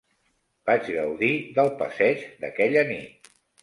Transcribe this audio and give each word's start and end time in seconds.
Vaig 0.69 0.89
gaudir 0.95 1.31
del 1.59 1.71
passeig 1.85 2.27
d'aquella 2.43 2.89
nit. 2.95 3.37